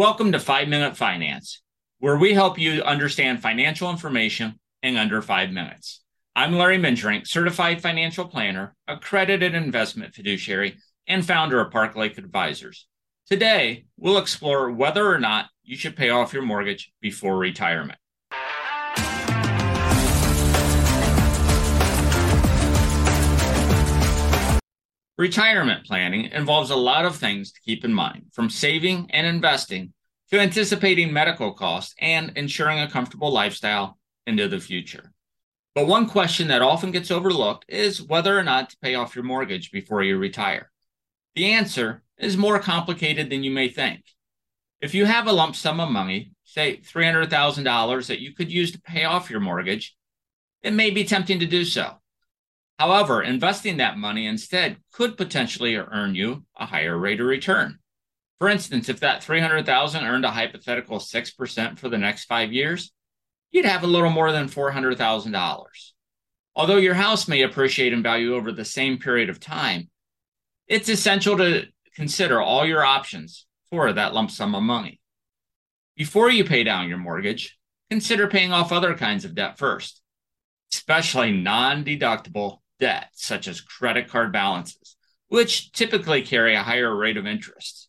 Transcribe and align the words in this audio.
Welcome 0.00 0.32
to 0.32 0.38
5 0.40 0.66
Minute 0.66 0.96
Finance, 0.96 1.60
where 1.98 2.16
we 2.16 2.32
help 2.32 2.58
you 2.58 2.82
understand 2.84 3.42
financial 3.42 3.90
information 3.90 4.58
in 4.82 4.96
under 4.96 5.20
five 5.20 5.50
minutes. 5.50 6.00
I'm 6.34 6.54
Larry 6.54 6.78
Mengerink, 6.78 7.26
certified 7.26 7.82
financial 7.82 8.26
planner, 8.26 8.74
accredited 8.88 9.54
investment 9.54 10.14
fiduciary, 10.14 10.78
and 11.06 11.22
founder 11.22 11.60
of 11.60 11.70
Park 11.70 11.96
Lake 11.96 12.16
Advisors. 12.16 12.86
Today, 13.28 13.84
we'll 13.98 14.16
explore 14.16 14.70
whether 14.70 15.06
or 15.06 15.18
not 15.18 15.50
you 15.64 15.76
should 15.76 15.96
pay 15.96 16.08
off 16.08 16.32
your 16.32 16.44
mortgage 16.44 16.90
before 17.02 17.36
retirement. 17.36 17.98
Retirement 25.20 25.84
planning 25.84 26.30
involves 26.32 26.70
a 26.70 26.76
lot 26.76 27.04
of 27.04 27.14
things 27.14 27.52
to 27.52 27.60
keep 27.60 27.84
in 27.84 27.92
mind, 27.92 28.24
from 28.32 28.48
saving 28.48 29.10
and 29.10 29.26
investing 29.26 29.92
to 30.30 30.40
anticipating 30.40 31.12
medical 31.12 31.52
costs 31.52 31.94
and 32.00 32.32
ensuring 32.36 32.80
a 32.80 32.90
comfortable 32.90 33.30
lifestyle 33.30 33.98
into 34.26 34.48
the 34.48 34.58
future. 34.58 35.12
But 35.74 35.86
one 35.86 36.08
question 36.08 36.48
that 36.48 36.62
often 36.62 36.90
gets 36.90 37.10
overlooked 37.10 37.66
is 37.68 38.00
whether 38.02 38.38
or 38.38 38.42
not 38.42 38.70
to 38.70 38.78
pay 38.80 38.94
off 38.94 39.14
your 39.14 39.22
mortgage 39.22 39.70
before 39.70 40.02
you 40.02 40.16
retire. 40.16 40.70
The 41.34 41.52
answer 41.52 42.02
is 42.16 42.38
more 42.38 42.58
complicated 42.58 43.28
than 43.28 43.44
you 43.44 43.50
may 43.50 43.68
think. 43.68 44.02
If 44.80 44.94
you 44.94 45.04
have 45.04 45.26
a 45.26 45.32
lump 45.32 45.54
sum 45.54 45.80
of 45.80 45.90
money, 45.90 46.32
say 46.44 46.78
$300,000 46.78 48.06
that 48.06 48.20
you 48.20 48.32
could 48.32 48.50
use 48.50 48.72
to 48.72 48.80
pay 48.80 49.04
off 49.04 49.28
your 49.28 49.40
mortgage, 49.40 49.94
it 50.62 50.72
may 50.72 50.88
be 50.88 51.04
tempting 51.04 51.40
to 51.40 51.46
do 51.46 51.66
so. 51.66 51.99
However, 52.80 53.22
investing 53.22 53.76
that 53.76 53.98
money 53.98 54.24
instead 54.24 54.78
could 54.90 55.18
potentially 55.18 55.76
earn 55.76 56.14
you 56.14 56.46
a 56.56 56.64
higher 56.64 56.96
rate 56.96 57.20
of 57.20 57.26
return. 57.26 57.78
For 58.38 58.48
instance, 58.48 58.88
if 58.88 59.00
that 59.00 59.22
300,000 59.22 60.02
earned 60.02 60.24
a 60.24 60.30
hypothetical 60.30 60.98
6% 60.98 61.78
for 61.78 61.90
the 61.90 61.98
next 61.98 62.24
5 62.24 62.54
years, 62.54 62.90
you'd 63.50 63.66
have 63.66 63.82
a 63.82 63.86
little 63.86 64.08
more 64.08 64.32
than 64.32 64.48
$400,000. 64.48 65.66
Although 66.56 66.78
your 66.78 66.94
house 66.94 67.28
may 67.28 67.42
appreciate 67.42 67.92
in 67.92 68.02
value 68.02 68.34
over 68.34 68.50
the 68.50 68.64
same 68.64 68.96
period 68.96 69.28
of 69.28 69.40
time, 69.40 69.90
it's 70.66 70.88
essential 70.88 71.36
to 71.36 71.64
consider 71.94 72.40
all 72.40 72.64
your 72.64 72.82
options 72.82 73.46
for 73.70 73.92
that 73.92 74.14
lump 74.14 74.30
sum 74.30 74.54
of 74.54 74.62
money. 74.62 75.02
Before 75.96 76.30
you 76.30 76.44
pay 76.44 76.64
down 76.64 76.88
your 76.88 76.96
mortgage, 76.96 77.58
consider 77.90 78.26
paying 78.26 78.52
off 78.52 78.72
other 78.72 78.94
kinds 78.94 79.26
of 79.26 79.34
debt 79.34 79.58
first, 79.58 80.00
especially 80.72 81.30
non 81.30 81.84
deductible 81.84 82.60
debt, 82.80 83.10
such 83.12 83.46
as 83.46 83.60
credit 83.60 84.08
card 84.08 84.32
balances, 84.32 84.96
which 85.28 85.70
typically 85.72 86.22
carry 86.22 86.54
a 86.54 86.62
higher 86.62 86.94
rate 86.94 87.16
of 87.16 87.26
interest. 87.26 87.88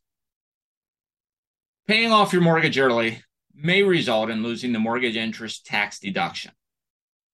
Paying 1.87 2.11
off 2.11 2.33
your 2.33 2.43
mortgage 2.43 2.77
early 2.77 3.23
may 3.53 3.81
result 3.81 4.29
in 4.29 4.43
losing 4.43 4.71
the 4.71 4.79
mortgage 4.79 5.15
interest 5.15 5.65
tax 5.65 5.99
deduction. 5.99 6.51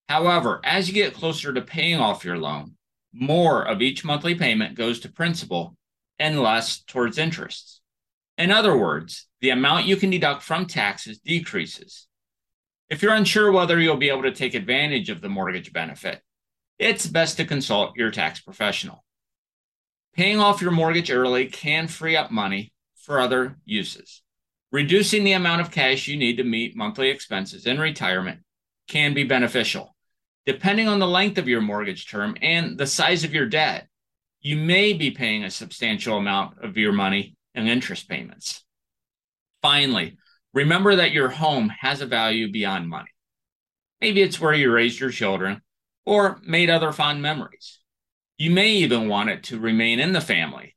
However, 0.08 0.60
as 0.64 0.88
you 0.88 0.94
get 0.94 1.14
closer 1.14 1.52
to 1.52 1.60
paying 1.60 2.00
off 2.00 2.24
your 2.24 2.38
loan, 2.38 2.76
more 3.12 3.62
of 3.62 3.82
each 3.82 4.04
monthly 4.04 4.34
payment 4.34 4.74
goes 4.74 5.00
to 5.00 5.12
principal 5.12 5.76
and 6.18 6.40
less 6.40 6.80
towards 6.80 7.18
interest. 7.18 7.80
In 8.36 8.50
other 8.50 8.76
words, 8.76 9.26
the 9.40 9.50
amount 9.50 9.86
you 9.86 9.96
can 9.96 10.10
deduct 10.10 10.42
from 10.42 10.66
taxes 10.66 11.18
decreases. 11.18 12.06
If 12.88 13.02
you're 13.02 13.14
unsure 13.14 13.52
whether 13.52 13.78
you'll 13.78 13.96
be 13.96 14.08
able 14.08 14.22
to 14.22 14.32
take 14.32 14.54
advantage 14.54 15.10
of 15.10 15.20
the 15.20 15.28
mortgage 15.28 15.72
benefit, 15.72 16.22
it's 16.78 17.06
best 17.06 17.36
to 17.36 17.44
consult 17.44 17.96
your 17.96 18.10
tax 18.10 18.40
professional. 18.40 19.04
Paying 20.14 20.40
off 20.40 20.62
your 20.62 20.70
mortgage 20.70 21.10
early 21.10 21.46
can 21.46 21.88
free 21.88 22.16
up 22.16 22.30
money 22.30 22.72
for 22.96 23.20
other 23.20 23.56
uses. 23.64 24.22
Reducing 24.70 25.24
the 25.24 25.32
amount 25.32 25.60
of 25.60 25.70
cash 25.70 26.08
you 26.08 26.16
need 26.16 26.36
to 26.36 26.44
meet 26.44 26.76
monthly 26.76 27.08
expenses 27.08 27.66
in 27.66 27.78
retirement 27.78 28.40
can 28.88 29.14
be 29.14 29.24
beneficial. 29.24 29.94
Depending 30.46 30.88
on 30.88 30.98
the 30.98 31.06
length 31.06 31.38
of 31.38 31.48
your 31.48 31.60
mortgage 31.60 32.08
term 32.08 32.36
and 32.42 32.78
the 32.78 32.86
size 32.86 33.24
of 33.24 33.34
your 33.34 33.46
debt, 33.46 33.86
you 34.40 34.56
may 34.56 34.92
be 34.92 35.10
paying 35.10 35.44
a 35.44 35.50
substantial 35.50 36.16
amount 36.16 36.58
of 36.62 36.76
your 36.76 36.92
money 36.92 37.36
in 37.54 37.66
interest 37.66 38.08
payments. 38.08 38.64
Finally, 39.62 40.16
remember 40.54 40.96
that 40.96 41.12
your 41.12 41.28
home 41.28 41.70
has 41.80 42.00
a 42.00 42.06
value 42.06 42.50
beyond 42.50 42.88
money. 42.88 43.10
Maybe 44.00 44.22
it's 44.22 44.40
where 44.40 44.54
you 44.54 44.70
raised 44.72 45.00
your 45.00 45.10
children 45.10 45.60
or 46.08 46.40
made 46.42 46.70
other 46.70 46.90
fond 46.90 47.20
memories. 47.20 47.80
You 48.38 48.50
may 48.50 48.70
even 48.70 49.08
want 49.08 49.28
it 49.28 49.42
to 49.44 49.60
remain 49.60 50.00
in 50.00 50.14
the 50.14 50.22
family, 50.22 50.74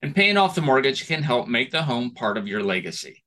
and 0.00 0.14
paying 0.14 0.38
off 0.38 0.54
the 0.54 0.62
mortgage 0.62 1.06
can 1.06 1.22
help 1.22 1.46
make 1.46 1.70
the 1.70 1.82
home 1.82 2.14
part 2.14 2.38
of 2.38 2.48
your 2.48 2.62
legacy. 2.62 3.22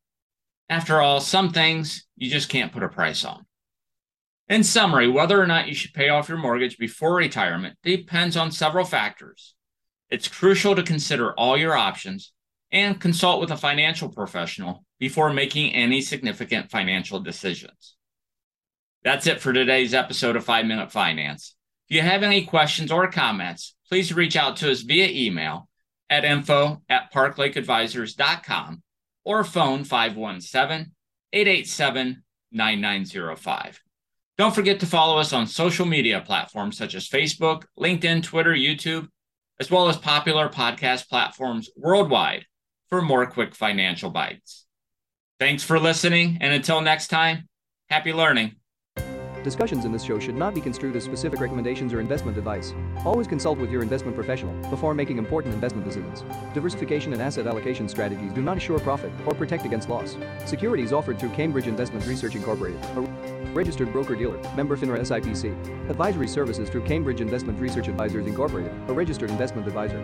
After 0.69 1.01
all, 1.01 1.21
some 1.21 1.51
things 1.51 2.07
you 2.15 2.31
just 2.31 2.49
can't 2.49 2.71
put 2.71 2.81
a 2.81 2.89
price 2.89 3.23
on. 3.23 3.45
In 4.49 4.63
summary, 4.63 5.07
whether 5.07 5.39
or 5.39 5.45
not 5.45 5.67
you 5.67 5.75
should 5.75 5.93
pay 5.93 6.09
off 6.09 6.29
your 6.29 6.39
mortgage 6.39 6.79
before 6.79 7.13
retirement 7.13 7.77
depends 7.83 8.35
on 8.35 8.49
several 8.51 8.83
factors. 8.83 9.53
It's 10.09 10.27
crucial 10.27 10.75
to 10.75 10.81
consider 10.81 11.31
all 11.33 11.55
your 11.55 11.77
options 11.77 12.31
and 12.71 12.99
consult 12.99 13.39
with 13.39 13.51
a 13.51 13.57
financial 13.57 14.09
professional 14.09 14.83
before 14.97 15.31
making 15.31 15.75
any 15.75 16.01
significant 16.01 16.71
financial 16.71 17.19
decisions. 17.19 17.95
That's 19.05 19.27
it 19.27 19.39
for 19.39 19.53
today's 19.53 19.93
episode 19.93 20.35
of 20.35 20.43
5 20.45 20.65
Minute 20.65 20.91
Finance. 20.91 21.55
If 21.87 21.95
you 21.95 22.01
have 22.01 22.23
any 22.23 22.43
questions 22.43 22.91
or 22.91 23.07
comments, 23.07 23.75
please 23.87 24.11
reach 24.11 24.35
out 24.35 24.57
to 24.57 24.71
us 24.71 24.81
via 24.81 25.07
email 25.07 25.69
at 26.09 26.25
info 26.25 26.81
at 26.89 27.13
parklakeadvisors.com 27.13 28.81
or 29.23 29.43
phone 29.43 29.83
517 29.83 30.91
887 31.31 32.23
9905. 32.51 33.81
Don't 34.39 34.55
forget 34.55 34.79
to 34.79 34.87
follow 34.87 35.19
us 35.19 35.33
on 35.33 35.45
social 35.45 35.85
media 35.85 36.23
platforms 36.25 36.75
such 36.75 36.95
as 36.95 37.07
Facebook, 37.07 37.65
LinkedIn, 37.79 38.23
Twitter, 38.23 38.55
YouTube, 38.55 39.07
as 39.59 39.69
well 39.69 39.87
as 39.87 39.97
popular 39.97 40.49
podcast 40.49 41.09
platforms 41.09 41.69
worldwide 41.77 42.47
for 42.89 43.03
more 43.03 43.27
quick 43.27 43.53
financial 43.53 44.09
bites. 44.09 44.65
Thanks 45.39 45.61
for 45.61 45.79
listening, 45.79 46.39
and 46.41 46.51
until 46.51 46.81
next 46.81 47.09
time, 47.09 47.47
happy 47.87 48.11
learning. 48.11 48.55
Discussions 49.45 49.85
in 49.85 49.91
this 49.91 50.01
show 50.01 50.17
should 50.17 50.35
not 50.35 50.55
be 50.55 50.59
construed 50.59 50.95
as 50.95 51.03
specific 51.03 51.39
recommendations 51.39 51.93
or 51.93 51.99
investment 51.99 52.35
advice. 52.35 52.73
Always 53.05 53.27
consult 53.27 53.59
with 53.59 53.69
your 53.69 53.83
investment 53.83 54.15
professional 54.15 54.51
before 54.71 54.95
making 54.95 55.19
important 55.19 55.53
investment 55.53 55.85
decisions. 55.85 56.25
Diversification 56.55 57.13
and 57.13 57.21
asset 57.21 57.45
allocation 57.45 57.87
strategies 57.87 58.33
do 58.33 58.41
not 58.41 58.57
assure 58.57 58.79
profit 58.79 59.11
or 59.23 59.35
protect 59.35 59.63
against 59.63 59.87
loss. 59.87 60.17
Securities 60.45 60.91
offered 60.91 61.19
through 61.19 61.29
Cambridge 61.29 61.67
Investment 61.67 62.07
Research 62.07 62.33
Incorporated, 62.33 62.83
a 62.97 63.01
registered 63.53 63.91
broker-dealer, 63.91 64.39
member 64.55 64.75
FINRA 64.75 65.01
SIPC. 65.01 65.91
Advisory 65.91 66.27
services 66.27 66.67
through 66.67 66.81
Cambridge 66.81 67.21
Investment 67.21 67.59
Research 67.59 67.87
Advisors 67.87 68.25
Incorporated, 68.25 68.71
a 68.87 68.93
registered 68.93 69.29
investment 69.29 69.67
advisor. 69.67 70.03